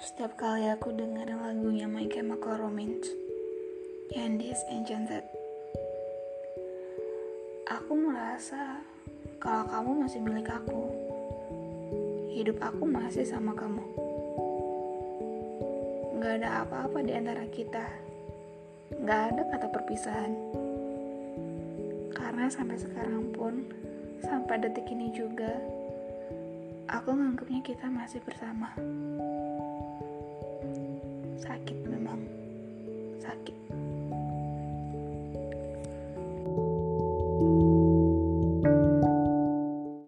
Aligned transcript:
kali 0.00 0.64
aku 0.72 0.96
dengerin 0.96 1.44
lagunya 1.44 1.84
My 1.84 2.08
Chemical 2.08 2.56
Romance 2.56 3.12
Candice 4.08 4.64
Enchanted 4.72 5.20
Aku 7.68 7.92
merasa 8.00 8.80
kalau 9.36 9.68
kamu 9.68 9.90
masih 10.00 10.24
milik 10.24 10.48
aku 10.48 10.88
Hidup 12.32 12.56
aku 12.64 12.88
masih 12.88 13.28
sama 13.28 13.52
kamu. 13.52 13.84
Gak 16.24 16.40
ada 16.40 16.64
apa-apa 16.64 17.04
di 17.04 17.12
antara 17.12 17.44
kita. 17.52 17.84
Gak 19.04 19.20
ada 19.36 19.42
kata 19.52 19.68
perpisahan. 19.68 20.32
Karena 22.16 22.48
sampai 22.48 22.80
sekarang 22.80 23.36
pun 23.36 23.68
Sampai 24.24 24.64
detik 24.64 24.88
ini 24.88 25.12
juga 25.12 25.52
Aku 26.88 27.12
nganggapnya 27.12 27.60
kita 27.60 27.92
masih 27.92 28.24
bersama 28.24 28.72
Aqui 31.48 31.79